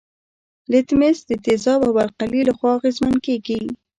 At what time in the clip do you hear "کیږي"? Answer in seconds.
3.25-3.61